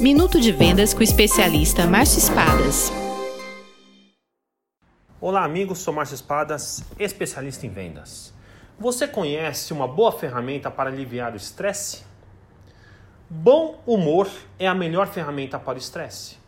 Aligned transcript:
Minuto 0.00 0.40
de 0.40 0.50
Vendas 0.50 0.94
com 0.94 1.00
o 1.00 1.02
especialista 1.02 1.86
Márcio 1.86 2.20
Espadas. 2.20 2.90
Olá, 5.20 5.44
amigos. 5.44 5.80
Sou 5.80 5.92
Márcio 5.92 6.14
Espadas, 6.14 6.82
especialista 6.98 7.66
em 7.66 7.68
vendas. 7.68 8.32
Você 8.78 9.06
conhece 9.06 9.74
uma 9.74 9.86
boa 9.86 10.10
ferramenta 10.10 10.70
para 10.70 10.88
aliviar 10.88 11.34
o 11.34 11.36
estresse? 11.36 12.02
Bom 13.28 13.82
humor 13.86 14.26
é 14.58 14.66
a 14.66 14.74
melhor 14.74 15.06
ferramenta 15.06 15.58
para 15.58 15.74
o 15.74 15.78
estresse. 15.78 16.38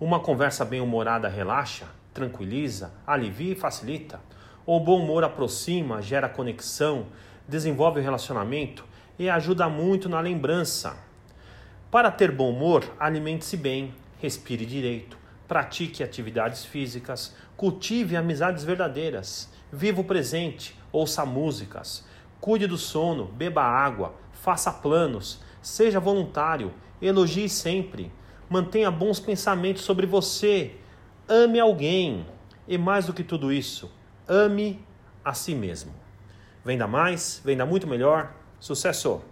Uma 0.00 0.18
conversa 0.18 0.64
bem-humorada 0.64 1.28
relaxa, 1.28 1.84
tranquiliza, 2.14 2.94
alivia 3.06 3.52
e 3.52 3.56
facilita. 3.56 4.20
O 4.64 4.80
bom 4.80 5.02
humor 5.02 5.22
aproxima, 5.22 6.00
gera 6.00 6.30
conexão, 6.30 7.08
desenvolve 7.46 8.00
o 8.00 8.02
relacionamento 8.02 8.86
e 9.18 9.28
ajuda 9.28 9.68
muito 9.68 10.08
na 10.08 10.18
lembrança. 10.18 11.11
Para 11.92 12.10
ter 12.10 12.32
bom 12.32 12.48
humor, 12.48 12.90
alimente-se 12.98 13.54
bem, 13.54 13.94
respire 14.18 14.64
direito, 14.64 15.18
pratique 15.46 16.02
atividades 16.02 16.64
físicas, 16.64 17.36
cultive 17.54 18.16
amizades 18.16 18.64
verdadeiras, 18.64 19.52
viva 19.70 20.00
o 20.00 20.04
presente, 20.04 20.74
ouça 20.90 21.26
músicas, 21.26 22.08
cuide 22.40 22.66
do 22.66 22.78
sono, 22.78 23.26
beba 23.26 23.62
água, 23.62 24.14
faça 24.32 24.72
planos, 24.72 25.42
seja 25.60 26.00
voluntário, 26.00 26.72
elogie 27.02 27.46
sempre, 27.46 28.10
mantenha 28.48 28.90
bons 28.90 29.20
pensamentos 29.20 29.82
sobre 29.82 30.06
você, 30.06 30.74
ame 31.28 31.60
alguém 31.60 32.26
e 32.66 32.78
mais 32.78 33.04
do 33.04 33.12
que 33.12 33.22
tudo 33.22 33.52
isso, 33.52 33.92
ame 34.26 34.82
a 35.22 35.34
si 35.34 35.54
mesmo. 35.54 35.92
Venda 36.64 36.86
mais, 36.86 37.42
venda 37.44 37.66
muito 37.66 37.86
melhor. 37.86 38.32
Sucesso! 38.58 39.31